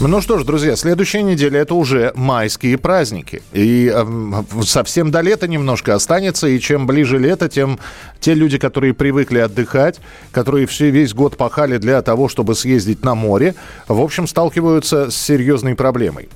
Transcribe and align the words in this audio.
Ну 0.00 0.20
что 0.20 0.38
ж, 0.38 0.44
друзья, 0.44 0.76
следующая 0.76 1.24
неделя 1.24 1.58
это 1.58 1.74
уже 1.74 2.12
майские 2.14 2.78
праздники. 2.78 3.42
И 3.52 3.92
э, 3.92 4.42
совсем 4.62 5.10
до 5.10 5.22
лета 5.22 5.48
немножко 5.48 5.92
останется. 5.92 6.46
И 6.46 6.60
чем 6.60 6.86
ближе 6.86 7.18
лето, 7.18 7.48
тем 7.48 7.80
те 8.20 8.34
люди, 8.34 8.58
которые 8.58 8.94
привыкли 8.94 9.38
отдыхать, 9.38 9.98
которые 10.30 10.68
все, 10.68 10.90
весь 10.90 11.14
год 11.14 11.36
пахали 11.36 11.78
для 11.78 12.00
того, 12.02 12.28
чтобы 12.28 12.54
съездить 12.54 13.04
на 13.04 13.16
море, 13.16 13.56
в 13.88 14.00
общем, 14.00 14.28
сталкиваются 14.28 15.10
с 15.10 15.16
серьезной 15.16 15.74
проблемой. 15.74 16.28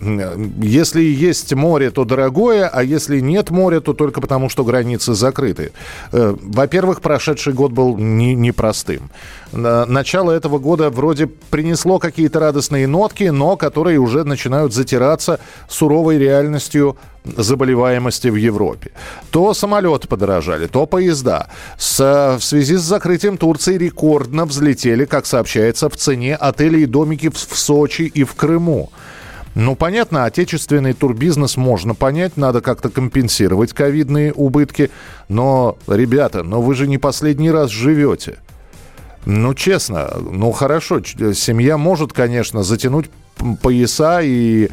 Если 0.61 1.03
есть 1.05 1.55
море, 1.55 1.93
то 1.93 2.05
дорогое, 2.05 2.67
а 2.67 2.83
если 2.83 3.21
нет 3.21 3.51
моря, 3.51 3.79
то 3.79 3.93
только 3.93 4.21
потому, 4.21 4.49
что 4.49 4.65
границы 4.65 5.15
закрыты. 5.15 5.71
Э, 6.11 6.35
во-первых, 6.41 7.01
прошедший 7.01 7.53
год 7.53 7.71
был 7.71 7.97
не, 7.97 8.35
непростым. 8.35 9.09
Начало 9.53 10.33
этого 10.33 10.59
года 10.59 10.91
вроде 10.91 11.27
принесло 11.27 11.99
какие-то 11.99 12.41
радостные 12.41 12.87
нотки, 12.87 13.25
но 13.25 13.52
которые 13.57 13.99
уже 13.99 14.25
начинают 14.25 14.73
затираться 14.73 15.41
суровой 15.69 16.19
реальностью 16.19 16.97
заболеваемости 17.25 18.29
в 18.29 18.37
Европе. 18.37 18.91
То 19.31 19.55
самолеты 19.55 20.09
подорожали, 20.09 20.67
то 20.67 20.87
поезда. 20.87 21.49
С, 21.79 22.37
в 22.39 22.43
связи 22.43 22.77
с 22.77 22.83
закрытием 22.83 23.37
Турции 23.37 23.79
рекордно 23.79 24.45
взлетели, 24.45 25.05
как 25.05 25.27
сообщается, 25.27 25.89
в 25.89 25.97
цене 25.97 26.35
отели 26.35 26.81
и 26.81 26.87
домики 26.87 27.29
в, 27.29 27.37
в 27.37 27.59
Сочи 27.59 28.03
и 28.03 28.25
в 28.25 28.35
Крыму. 28.35 28.91
Ну, 29.55 29.77
понятно, 29.77 30.25
отечественный 30.25 30.95
турбизнес 30.95 31.57
можно 31.57 31.95
понять, 31.95 32.37
надо 32.37 32.63
как-то 32.63 32.89
компенсировать 32.89 33.75
ковидные 33.75 34.33
убытки. 34.33 34.91
Но, 35.29 35.77
ребята, 35.87 36.43
но 36.43 36.63
вы 36.63 36.75
же 36.75 36.89
не 36.89 36.97
последний 36.97 37.51
раз 37.51 37.71
живете. 37.71 38.39
Ну, 39.25 39.55
честно, 39.55 40.11
ну 40.21 40.51
хорошо, 40.51 41.01
семья 41.03 41.79
может, 41.79 42.13
конечно, 42.13 42.63
затянуть 42.63 43.09
пояса, 43.63 44.21
и 44.21 44.69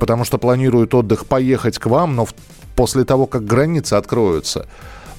потому 0.00 0.24
что 0.24 0.38
планируют 0.38 0.94
отдых 0.94 1.26
поехать 1.26 1.78
к 1.78 1.86
вам, 1.86 2.16
но 2.16 2.26
после 2.76 3.04
того, 3.04 3.26
как 3.26 3.44
границы 3.44 3.94
откроются, 3.94 4.66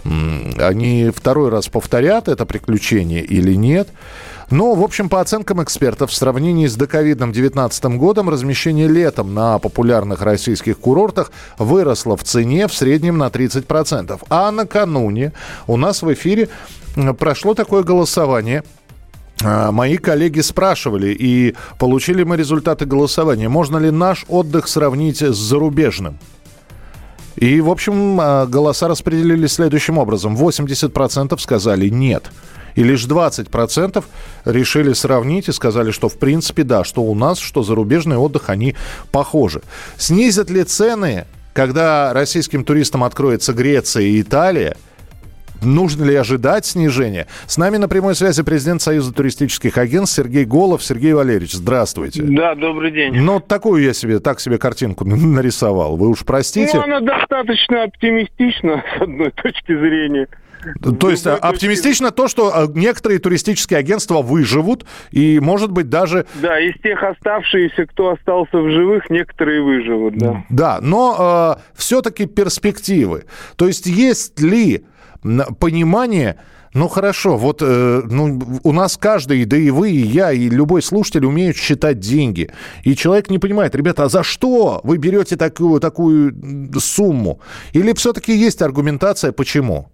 они 0.03 1.11
второй 1.15 1.49
раз 1.49 1.67
повторят 1.67 2.27
это 2.27 2.45
приключение 2.45 3.23
или 3.23 3.53
нет. 3.55 3.89
Но, 4.51 4.75
в 4.75 4.83
общем, 4.83 5.09
по 5.09 5.21
оценкам 5.21 5.63
экспертов, 5.63 6.11
в 6.11 6.15
сравнении 6.15 6.67
с 6.67 6.75
доковидным 6.75 7.31
2019 7.31 7.85
годом 7.97 8.29
размещение 8.29 8.87
летом 8.87 9.33
на 9.33 9.57
популярных 9.57 10.21
российских 10.21 10.77
курортах 10.77 11.31
выросло 11.57 12.15
в 12.15 12.23
цене 12.23 12.67
в 12.67 12.73
среднем 12.73 13.17
на 13.17 13.27
30%. 13.27 14.21
А 14.29 14.51
накануне 14.51 15.33
у 15.65 15.77
нас 15.77 16.03
в 16.03 16.13
эфире 16.13 16.49
прошло 17.17 17.53
такое 17.53 17.83
голосование– 17.83 18.63
а, 19.43 19.71
мои 19.71 19.97
коллеги 19.97 20.39
спрашивали, 20.39 21.15
и 21.17 21.55
получили 21.77 22.23
мы 22.23 22.37
результаты 22.37 22.85
голосования, 22.85 23.49
можно 23.49 23.77
ли 23.77 23.91
наш 23.91 24.25
отдых 24.27 24.67
сравнить 24.67 25.21
с 25.21 25.35
зарубежным. 25.35 26.17
И, 27.35 27.59
в 27.59 27.69
общем, 27.69 28.17
а, 28.19 28.45
голоса 28.45 28.87
распределились 28.87 29.53
следующим 29.53 29.97
образом. 29.97 30.35
80% 30.35 31.37
сказали 31.39 31.89
«нет». 31.89 32.31
И 32.75 32.83
лишь 32.83 33.05
20% 33.05 34.03
решили 34.43 34.91
сравнить 34.91 35.47
и 35.47 35.53
сказали, 35.53 35.91
что 35.91 36.09
в 36.09 36.17
принципе 36.17 36.63
да, 36.63 36.83
что 36.83 37.03
у 37.03 37.15
нас, 37.15 37.39
что 37.39 37.63
зарубежный 37.63 38.17
отдых, 38.17 38.49
они 38.49 38.75
похожи. 39.11 39.61
Снизят 39.95 40.49
ли 40.49 40.63
цены, 40.65 41.25
когда 41.53 42.11
российским 42.11 42.65
туристам 42.65 43.05
откроется 43.05 43.53
Греция 43.53 44.03
и 44.03 44.21
Италия– 44.21 44.75
Нужно 45.65 46.05
ли 46.05 46.15
ожидать 46.15 46.65
снижения? 46.65 47.27
С 47.47 47.57
нами 47.57 47.77
на 47.77 47.87
прямой 47.87 48.15
связи 48.15 48.43
президент 48.43 48.81
Союза 48.81 49.13
туристических 49.13 49.77
агентств 49.77 50.15
Сергей 50.15 50.45
Голов. 50.45 50.83
Сергей 50.83 51.13
Валерьевич, 51.13 51.53
здравствуйте. 51.53 52.23
Да, 52.23 52.55
добрый 52.55 52.91
день. 52.91 53.15
Ну, 53.15 53.39
такую 53.39 53.83
я 53.83 53.93
себе, 53.93 54.19
так 54.19 54.39
себе 54.39 54.57
картинку 54.57 55.05
нарисовал. 55.05 55.97
Вы 55.97 56.09
уж 56.09 56.23
простите. 56.25 56.77
Ну, 56.77 56.83
она 56.83 56.99
достаточно 56.99 57.83
оптимистична, 57.83 58.83
с 58.97 59.01
одной 59.01 59.31
точки 59.31 59.77
зрения. 59.77 60.27
То 60.99 61.09
есть 61.09 61.27
оптимистично 61.27 62.11
то, 62.11 62.27
что 62.27 62.51
а, 62.55 62.67
некоторые 62.73 63.19
туристические 63.19 63.77
агентства 63.77 64.21
выживут 64.21 64.85
и, 65.11 65.39
может 65.39 65.71
быть, 65.71 65.89
даже... 65.89 66.25
Да, 66.35 66.59
из 66.59 66.73
тех 66.81 67.03
оставшихся, 67.03 67.85
кто 67.85 68.11
остался 68.11 68.57
в 68.57 68.69
живых, 68.71 69.09
некоторые 69.09 69.61
выживут, 69.61 70.17
да. 70.17 70.43
Да, 70.49 70.79
но 70.81 71.57
э, 71.57 71.61
все-таки 71.75 72.25
перспективы. 72.25 73.25
То 73.57 73.67
есть 73.67 73.85
есть 73.85 74.39
ли 74.39 74.85
понимание, 75.59 76.37
ну 76.73 76.87
хорошо, 76.87 77.37
вот 77.37 77.61
э, 77.61 78.01
ну, 78.05 78.41
у 78.63 78.71
нас 78.71 78.97
каждый, 78.97 79.45
да 79.45 79.57
и 79.57 79.69
вы, 79.69 79.91
и 79.91 80.01
я, 80.01 80.31
и 80.31 80.49
любой 80.49 80.81
слушатель 80.81 81.25
умеют 81.25 81.57
считать 81.57 81.99
деньги. 81.99 82.51
И 82.83 82.95
человек 82.95 83.29
не 83.29 83.39
понимает, 83.39 83.75
ребята, 83.75 84.03
а 84.03 84.09
за 84.09 84.23
что 84.23 84.81
вы 84.83 84.97
берете 84.97 85.37
такую, 85.37 85.79
такую 85.79 86.33
сумму? 86.79 87.39
Или 87.73 87.93
все-таки 87.93 88.35
есть 88.35 88.61
аргументация, 88.61 89.31
почему? 89.31 89.89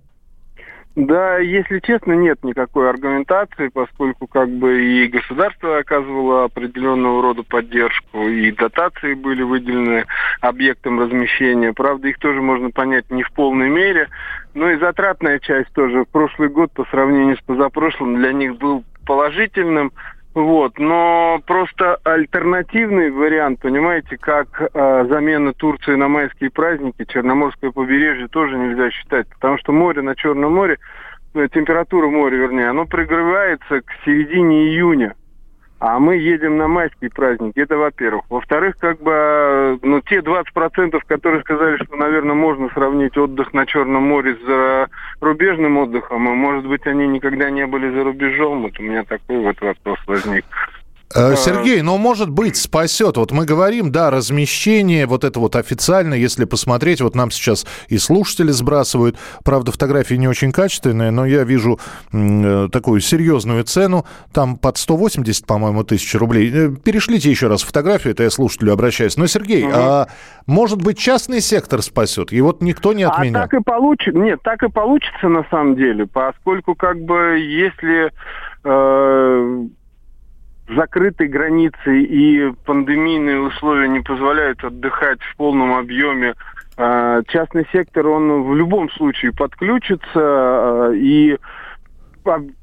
Да, 0.96 1.38
если 1.38 1.80
честно, 1.80 2.14
нет 2.14 2.44
никакой 2.44 2.90
аргументации, 2.90 3.70
поскольку 3.70 4.28
как 4.28 4.50
бы 4.50 4.84
и 4.84 5.08
государство 5.08 5.78
оказывало 5.78 6.44
определенного 6.44 7.22
рода 7.22 7.44
поддержку, 7.44 8.28
и 8.28 8.52
дотации 8.52 9.14
были 9.14 9.42
выделены 9.42 10.06
объектом 10.42 11.00
размещения. 11.00 11.72
Правда, 11.72 12.10
их 12.10 12.20
тоже 12.20 12.42
можно 12.42 12.72
понять 12.72 13.10
не 13.10 13.24
в 13.24 13.32
полной 13.32 13.70
мере, 13.70 14.10
но 14.54 14.70
и 14.70 14.80
затратная 14.80 15.40
часть 15.40 15.72
тоже. 15.72 16.04
В 16.04 16.10
прошлый 16.10 16.50
год 16.50 16.74
по 16.74 16.84
сравнению 16.86 17.38
с 17.38 17.42
позапрошлым 17.42 18.18
для 18.18 18.34
них 18.34 18.58
был 18.58 18.84
положительным. 19.06 19.94
Вот, 20.34 20.80
но 20.80 21.42
просто 21.46 21.98
альтернативный 22.06 23.12
вариант, 23.12 23.60
понимаете, 23.60 24.18
как 24.18 24.62
э, 24.62 25.06
замена 25.10 25.52
Турции 25.54 25.96
на 25.96 26.08
майские 26.08 26.50
праздники, 26.50 27.04
Черноморское 27.06 27.72
побережье 27.72 28.30
тоже 28.30 28.58
нельзя 28.58 28.92
считать, 28.92 29.28
потому 29.28 29.58
что 29.58 29.74
море 29.74 30.02
на 30.02 30.16
Черном 30.16 30.54
море, 30.54 30.78
э, 31.34 31.48
температура 31.54 32.08
моря, 32.08 32.38
вернее, 32.38 32.70
оно 32.70 32.86
прогревается 32.86 33.82
к 33.82 33.92
середине 34.06 34.70
июня 34.70 35.16
а 35.82 35.98
мы 35.98 36.16
едем 36.18 36.58
на 36.58 36.68
майские 36.68 37.10
праздники. 37.10 37.58
Это 37.58 37.76
во-первых. 37.76 38.24
Во-вторых, 38.30 38.76
как 38.80 39.02
бы, 39.02 39.80
ну, 39.82 40.00
те 40.02 40.20
20%, 40.20 41.00
которые 41.08 41.42
сказали, 41.42 41.84
что, 41.84 41.96
наверное, 41.96 42.36
можно 42.36 42.70
сравнить 42.70 43.18
отдых 43.18 43.52
на 43.52 43.66
Черном 43.66 44.04
море 44.04 44.36
с 44.36 44.88
зарубежным 45.20 45.80
отдыхом, 45.80 46.28
а 46.30 46.36
может 46.36 46.68
быть, 46.68 46.86
они 46.86 47.08
никогда 47.08 47.50
не 47.50 47.66
были 47.66 47.90
за 47.90 48.04
рубежом, 48.04 48.62
вот 48.62 48.80
у 48.80 48.84
меня 48.84 49.04
такой 49.04 49.40
вот 49.40 49.60
вопрос 49.60 49.98
возник. 50.06 50.46
Э, 51.16 51.36
Сергей, 51.36 51.82
но 51.82 51.98
может 51.98 52.30
быть 52.30 52.58
спасет. 52.58 53.18
Вот 53.18 53.32
мы 53.32 53.46
говорим, 53.46 53.92
да, 53.92 54.10
размещение, 54.10 55.06
вот 55.06 55.24
это 55.24 55.40
вот 55.40 55.56
официально, 55.56 56.14
если 56.14 56.46
посмотреть, 56.46 57.02
вот 57.02 57.16
нам 57.16 57.32
сейчас 57.32 57.66
и 57.88 57.98
слушатели 57.98 58.52
сбрасывают, 58.52 59.18
правда, 59.44 59.72
фотографии 59.72 60.16
не 60.16 60.28
очень 60.28 60.52
качественные, 60.52 61.12
но 61.12 61.26
я 61.26 61.44
вижу 61.44 61.80
э, 62.12 62.70
такую 62.72 63.02
серьезную 63.02 63.64
цену, 63.64 64.06
там 64.34 64.58
под 64.58 64.78
180, 64.78 65.46
по-моему, 65.46 65.84
тысяч 65.84 66.14
рублей. 66.16 66.52
Э, 66.54 66.70
перешлите 66.70 67.30
еще 67.30 67.48
раз 67.48 67.64
фотографию, 67.64 68.14
это 68.14 68.24
я 68.24 68.30
слушателю 68.30 68.74
обращаюсь. 68.74 69.18
Но, 69.18 69.28
Сергей, 69.28 69.66
угу. 69.66 69.74
а 69.74 70.08
может 70.46 70.82
быть 70.82 70.98
частный 70.98 71.42
сектор 71.42 71.82
спасет? 71.82 72.32
И 72.32 72.42
вот 72.42 72.62
никто 72.62 72.94
не 72.94 73.04
отменял. 73.04 73.44
А 73.44 73.48
так 73.48 73.60
и 73.60 73.64
получится, 73.64 74.20
нет, 74.20 74.42
так 74.44 74.64
и 74.64 74.70
получится 74.70 75.28
на 75.28 75.46
самом 75.50 75.76
деле, 75.76 76.06
поскольку 76.08 76.76
как 76.76 77.02
бы 77.02 77.40
если 77.40 78.12
закрытой 80.76 81.28
границы 81.28 82.02
и 82.02 82.52
пандемийные 82.66 83.40
условия 83.40 83.88
не 83.88 84.00
позволяют 84.00 84.64
отдыхать 84.64 85.22
в 85.22 85.36
полном 85.38 85.74
объеме, 85.76 86.36
а, 86.78 87.22
частный 87.28 87.68
сектор, 87.72 88.08
он 88.08 88.44
в 88.44 88.56
любом 88.56 88.90
случае 88.92 89.34
подключится 89.34 90.10
а, 90.16 90.92
и 90.94 91.38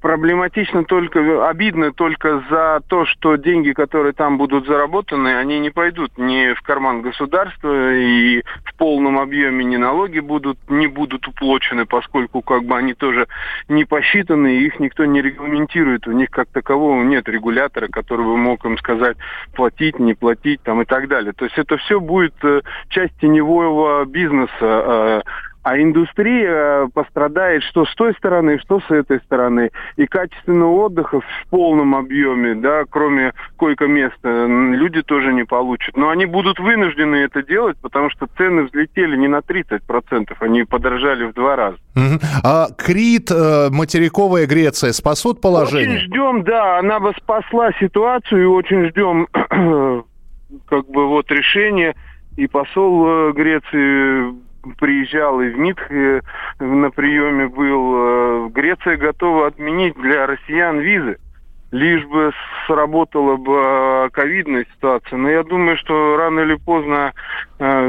проблематично 0.01 0.85
только, 0.85 1.49
обидно 1.49 1.93
только 1.93 2.43
за 2.49 2.81
то, 2.87 3.05
что 3.07 3.37
деньги, 3.37 3.73
которые 3.73 4.13
там 4.13 4.39
будут 4.39 4.67
заработаны, 4.67 5.37
они 5.37 5.59
не 5.59 5.71
пойдут 5.71 6.17
ни 6.17 6.55
в 6.55 6.63
карман 6.63 7.03
государства 7.03 7.93
и 7.95 8.43
полном 8.89 9.19
объеме 9.19 9.67
ни 9.67 9.77
налоги 9.77 10.19
будут, 10.19 10.59
не 10.71 10.87
будут 10.87 11.29
уплочены, 11.29 11.85
поскольку 11.85 12.41
как 12.41 12.65
бы 12.65 12.75
они 12.75 12.95
тоже 12.95 13.27
не 13.69 13.85
посчитаны, 13.85 14.57
и 14.57 14.65
их 14.65 14.81
никто 14.81 15.05
не 15.05 15.21
регламентирует. 15.21 16.09
У 16.09 16.13
них 16.13 16.31
как 16.31 16.49
такового 16.49 17.03
нет 17.03 17.29
регулятора, 17.29 17.89
который 17.89 18.25
бы 18.25 18.39
мог 18.39 18.65
им 18.65 18.79
сказать 18.79 19.19
платить, 19.53 19.99
не 19.99 20.15
платить 20.15 20.63
там 20.63 20.81
и 20.81 20.87
так 20.87 21.07
далее. 21.09 21.35
То 21.35 21.45
есть 21.45 21.59
это 21.59 21.77
все 21.77 22.01
будет 22.01 22.33
э, 22.43 22.63
часть 22.89 23.13
теневого 23.21 24.07
бизнеса, 24.07 24.49
э, 24.63 25.21
А 25.69 25.79
индустрия 25.79 26.89
пострадает 26.95 27.63
что 27.65 27.85
с 27.85 27.95
той 27.95 28.15
стороны, 28.15 28.59
что 28.59 28.81
с 28.81 28.91
этой 28.91 29.19
стороны. 29.21 29.71
И 29.97 30.07
качественного 30.07 30.87
отдыха 30.87 31.21
в 31.21 31.47
полном 31.51 31.95
объеме, 31.95 32.55
да, 32.55 32.85
кроме 32.89 33.35
койко-места, 33.59 34.47
люди 34.47 35.03
тоже 35.03 35.35
не 35.35 35.45
получат. 35.45 35.95
Но 35.95 36.09
они 36.09 36.25
будут 36.25 36.59
вынуждены 36.59 37.17
это 37.17 37.43
делать, 37.43 37.77
потому 37.83 38.09
что 38.09 38.29
цены 38.39 38.63
взлетели 38.63 39.15
не 39.19 39.29
на 39.29 39.41
30%, 39.41 40.33
они 40.41 40.65
подорожали 40.65 41.25
в 41.25 41.35
два 41.35 41.55
раза. 41.55 41.77
А 42.43 42.69
Крит, 42.75 43.31
э, 43.31 43.69
материковая 43.71 44.47
Греция 44.47 44.93
спасут 44.93 45.43
положение? 45.43 45.99
Очень 45.99 46.07
ждем, 46.07 46.45
да, 46.45 46.79
она 46.79 46.99
бы 46.99 47.13
спасла 47.19 47.73
ситуацию 47.79 48.43
и 48.43 48.47
очень 48.47 48.89
ждем 48.89 49.27
как 50.67 50.89
бы 50.89 51.09
вот 51.09 51.31
решения. 51.31 51.95
И 52.39 52.47
посол 52.47 53.07
э, 53.07 53.33
Греции 53.33 54.48
приезжал 54.79 55.41
и 55.41 55.51
в 55.51 55.59
МИД 55.59 55.79
на 56.61 56.91
приеме 56.91 57.49
был. 57.49 57.95
Э, 57.97 58.49
Греция 58.51 58.97
готова 58.97 59.47
отменить 59.47 59.95
для 59.97 60.27
россиян 60.27 60.79
визы 60.79 61.19
лишь 61.71 62.05
бы 62.07 62.33
сработала 62.67 63.37
бы 63.37 63.53
а, 63.57 64.09
ковидная 64.11 64.67
ситуация. 64.75 65.19
Но 65.19 65.29
я 65.29 65.43
думаю, 65.43 65.77
что 65.77 66.17
рано 66.17 66.41
или 66.41 66.55
поздно 66.55 67.13
э, 67.13 67.48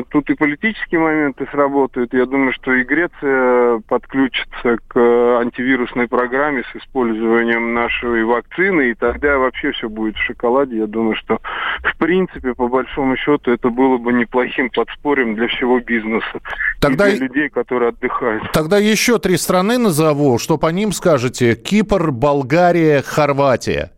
тут 0.10 0.30
и 0.30 0.36
политические 0.36 1.00
моменты 1.00 1.48
сработают. 1.52 2.14
Я 2.14 2.26
думаю, 2.26 2.54
что 2.54 2.74
и 2.74 2.84
Греция 2.84 3.82
подключится 3.88 4.78
к 4.88 4.98
антивирусной 5.40 6.08
программе 6.08 6.64
с 6.64 6.76
использованием 6.76 7.74
нашей 7.74 8.24
вакцины, 8.24 8.92
и 8.92 8.94
тогда 8.96 9.38
вообще 9.38 9.72
все 9.72 9.88
будет 9.90 10.16
в 10.16 10.26
шоколаде. 10.26 10.78
Я 10.78 10.88
думаю, 10.88 11.16
что 11.16 11.40
в 11.84 11.98
принципе, 11.98 12.54
по 12.54 12.68
большому 12.68 13.16
счету, 13.16 13.52
это 13.52 13.70
было 13.70 13.98
бы 13.98 14.14
неплохим 14.14 14.70
подспорьем 14.70 15.36
для 15.36 15.48
всего 15.48 15.80
бизнеса. 15.80 16.40
Тогда... 16.80 17.10
И 17.10 17.18
для 17.18 17.28
людей, 17.28 17.50
которые 17.50 17.90
отдыхают. 17.90 18.52
Тогда 18.52 18.78
еще 18.78 19.20
три 19.20 19.38
страны 19.38 19.78
назову. 19.78 20.40
Что 20.40 20.58
по 20.58 20.68
ним 20.68 20.92
скажете? 20.92 21.56
Кипр, 21.56 22.12
Болгария, 22.12 23.02
Хорватия. 23.02 23.92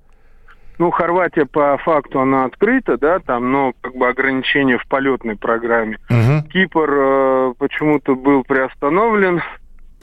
Ну, 0.81 0.89
Хорватия 0.89 1.45
по 1.45 1.77
факту 1.77 2.21
она 2.21 2.45
открыта, 2.45 2.97
да, 2.97 3.19
там, 3.19 3.51
но 3.51 3.73
как 3.81 3.93
бы 3.95 4.07
ограничения 4.07 4.79
в 4.79 4.87
полетной 4.87 5.35
программе. 5.35 5.99
Угу. 6.09 6.49
Кипр 6.49 6.89
э, 6.91 7.53
почему-то 7.59 8.15
был 8.15 8.43
приостановлен, 8.43 9.43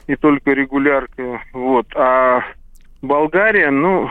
и 0.07 0.15
только 0.15 0.51
регулярка, 0.51 1.41
вот. 1.51 1.85
А 1.97 2.43
Болгария, 3.01 3.71
ну... 3.71 4.09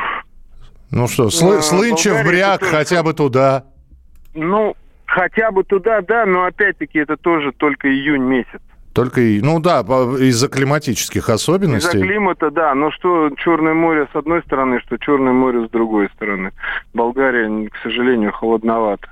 Ну 0.90 1.08
что, 1.08 1.28
э, 1.28 1.30
Слынчев, 1.30 2.22
Бряк, 2.26 2.60
тоже... 2.60 2.72
хотя 2.72 3.02
бы 3.02 3.14
туда. 3.14 3.64
Ну, 4.34 4.76
хотя 5.06 5.50
бы 5.50 5.64
туда, 5.64 6.02
да, 6.02 6.26
но 6.26 6.44
опять-таки 6.44 6.98
это 6.98 7.16
тоже 7.16 7.52
только 7.52 7.88
июнь 7.88 8.24
месяц. 8.24 8.60
Только, 8.98 9.20
ну 9.20 9.60
да, 9.60 9.80
из-за 9.80 10.48
климатических 10.48 11.28
особенностей. 11.28 11.98
Из-за 11.98 12.06
климата, 12.06 12.50
да. 12.50 12.74
Но 12.74 12.90
что 12.90 13.30
Черное 13.36 13.74
море 13.74 14.08
с 14.12 14.16
одной 14.16 14.42
стороны, 14.42 14.80
что 14.80 14.96
Черное 14.96 15.32
море 15.32 15.66
с 15.66 15.70
другой 15.70 16.08
стороны. 16.16 16.50
Болгария, 16.94 17.68
к 17.68 17.76
сожалению, 17.82 18.32
холодновато. 18.32 19.08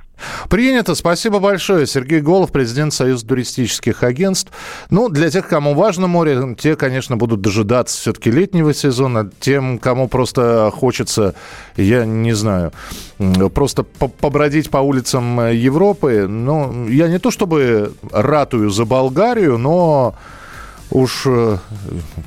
Принято. 0.49 0.95
Спасибо 0.95 1.39
большое. 1.39 1.87
Сергей 1.87 2.21
Голов, 2.21 2.53
президент 2.53 2.93
Союза 2.93 3.27
туристических 3.27 4.03
агентств. 4.03 4.53
Ну, 4.91 5.09
для 5.09 5.31
тех, 5.31 5.49
кому 5.49 5.75
важно 5.75 6.07
море, 6.07 6.55
те, 6.59 6.77
конечно, 6.77 7.17
будут 7.17 7.41
дожидаться 7.41 8.01
все-таки 8.01 8.31
летнего 8.31 8.73
сезона. 8.73 9.31
Тем, 9.41 9.79
кому 9.79 10.09
просто 10.09 10.71
хочется, 10.75 11.35
я 11.77 12.05
не 12.05 12.33
знаю, 12.33 12.73
просто 13.55 13.83
побродить 13.83 14.71
по 14.71 14.79
улицам 14.79 15.51
Европы. 15.51 16.27
Ну, 16.29 16.89
я 16.89 17.09
не 17.09 17.19
то 17.19 17.31
чтобы 17.31 17.93
ратую 18.13 18.71
за 18.71 18.85
Болгарию, 18.85 19.59
но 19.59 20.15
уж 20.91 21.23
э, 21.27 21.59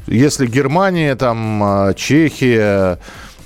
если 0.08 0.46
Германия, 0.46 1.16
там, 1.16 1.94
Чехия, 1.96 3.00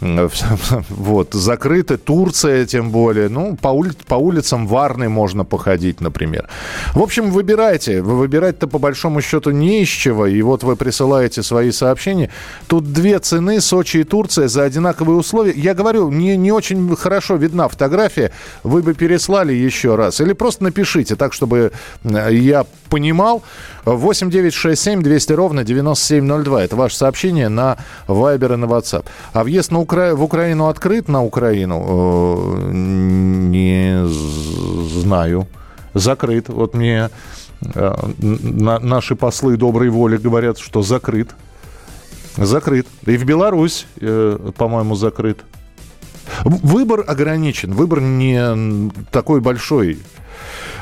вот, 0.89 1.33
закрыты, 1.33 1.97
Турция 1.97 2.65
тем 2.65 2.91
более. 2.91 3.29
Ну, 3.29 3.55
по, 3.55 3.69
ули, 3.69 3.91
по 4.07 4.15
улицам 4.15 4.67
Варны 4.67 5.09
можно 5.09 5.45
походить, 5.45 6.01
например. 6.01 6.49
В 6.93 7.01
общем, 7.01 7.31
выбирайте. 7.31 8.01
Вы 8.01 8.17
выбирать-то 8.17 8.67
по 8.67 8.79
большому 8.79 9.21
счету 9.21 9.51
не 9.51 9.83
из 9.83 9.87
чего. 9.87 10.27
И 10.27 10.41
вот 10.41 10.63
вы 10.63 10.75
присылаете 10.75 11.41
свои 11.43 11.71
сообщения. 11.71 12.29
Тут 12.67 12.91
две 12.91 13.19
цены, 13.19 13.61
Сочи 13.61 13.97
и 13.97 14.03
Турция, 14.03 14.47
за 14.47 14.63
одинаковые 14.63 15.17
условия. 15.17 15.53
Я 15.55 15.73
говорю, 15.73 16.11
не, 16.11 16.35
не 16.37 16.51
очень 16.51 16.95
хорошо 16.95 17.35
видна 17.35 17.67
фотография. 17.69 18.31
Вы 18.63 18.81
бы 18.81 18.93
переслали 18.93 19.53
еще 19.53 19.95
раз. 19.95 20.19
Или 20.19 20.33
просто 20.33 20.63
напишите 20.63 21.15
так, 21.15 21.33
чтобы 21.33 21.71
э, 22.03 22.29
я 22.31 22.65
понимал. 22.89 23.41
8 23.85 24.29
9 24.29 24.53
6 24.53 24.81
7 24.81 25.01
200 25.01 25.33
ровно 25.33 25.63
9702. 25.63 26.63
Это 26.63 26.75
ваше 26.75 26.95
сообщение 26.95 27.49
на 27.49 27.77
Viber 28.07 28.53
и 28.53 28.57
на 28.57 28.65
WhatsApp. 28.65 29.05
А 29.33 29.43
въезд 29.43 29.71
на 29.71 29.79
Укра... 29.93 30.15
в 30.15 30.23
Украину 30.23 30.67
открыт 30.67 31.07
на 31.07 31.23
Украину? 31.23 31.83
Э, 31.87 32.71
не 32.71 34.07
знаю. 34.07 35.47
Закрыт. 35.93 36.49
Вот 36.49 36.73
мне 36.73 37.09
э, 37.75 37.95
наши 38.19 39.15
послы 39.15 39.55
доброй 39.55 39.89
воли 39.89 40.17
говорят, 40.17 40.57
что 40.57 40.81
закрыт. 40.81 41.35
Закрыт. 42.37 42.87
И 43.05 43.17
в 43.17 43.25
Беларусь, 43.25 43.85
э, 44.01 44.51
по-моему, 44.57 44.95
закрыт. 44.95 45.43
Выбор 46.43 47.03
ограничен, 47.07 47.73
выбор 47.73 48.01
не 48.01 48.89
такой 49.11 49.41
большой. 49.41 49.99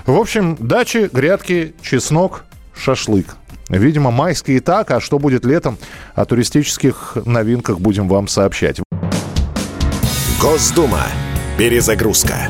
В 0.06 0.18
общем, 0.18 0.56
дачи, 0.58 1.10
грядки, 1.12 1.74
чеснок, 1.82 2.46
шашлык. 2.74 3.36
Видимо, 3.68 4.12
майские 4.12 4.62
так, 4.62 4.92
а 4.92 5.02
что 5.02 5.20
будет 5.20 5.44
летом, 5.44 5.78
о 6.16 6.24
туристических 6.24 7.18
новинках 7.26 7.80
будем 7.80 8.08
вам 8.08 8.30
сообщать. 8.30 8.82
Госдума. 10.42 11.04
Перезагрузка. 11.56 12.50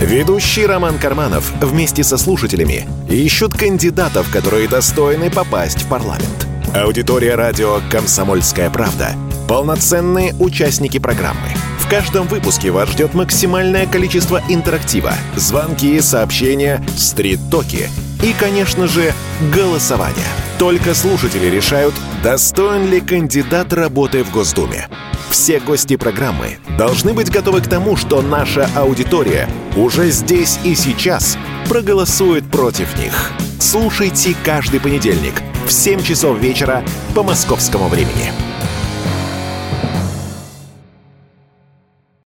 Ведущий 0.00 0.64
Роман 0.64 0.98
Карманов 0.98 1.52
вместе 1.60 2.02
со 2.02 2.16
слушателями 2.16 2.88
ищут 3.10 3.52
кандидатов, 3.52 4.32
которые 4.32 4.66
достойны 4.66 5.30
попасть 5.30 5.82
в 5.82 5.88
парламент. 5.90 6.46
Аудитория 6.74 7.34
радио 7.34 7.80
«Комсомольская 7.90 8.70
правда»— 8.70 9.10
полноценные 9.46 10.34
участники 10.38 10.98
программы. 10.98 11.50
В 11.78 11.90
каждом 11.90 12.26
выпуске 12.28 12.70
вас 12.70 12.88
ждет 12.88 13.12
максимальное 13.12 13.86
количество 13.86 14.40
интерактива, 14.48 15.12
звонки, 15.36 16.00
сообщения, 16.00 16.82
стрит-токи— 16.96 17.90
и, 18.22 18.32
конечно 18.32 18.88
же, 18.88 19.12
голосование. 19.54 20.26
Только 20.58 20.94
слушатели 20.94 21.46
решают, 21.46 21.94
достоин 22.22 22.90
ли 22.90 23.00
кандидат 23.00 23.72
работы 23.72 24.24
в 24.24 24.32
Госдуме. 24.32 24.88
Все 25.30 25.60
гости 25.60 25.96
программы 25.96 26.58
должны 26.78 27.12
быть 27.12 27.30
готовы 27.30 27.60
к 27.60 27.68
тому, 27.68 27.96
что 27.96 28.22
наша 28.22 28.68
аудитория 28.74 29.48
уже 29.76 30.10
здесь 30.10 30.58
и 30.64 30.74
сейчас 30.74 31.36
проголосует 31.68 32.50
против 32.50 32.98
них. 32.98 33.32
Слушайте 33.60 34.34
каждый 34.44 34.80
понедельник 34.80 35.34
в 35.66 35.72
7 35.72 36.02
часов 36.02 36.38
вечера 36.38 36.82
по 37.14 37.22
московскому 37.22 37.88
времени. 37.88 38.47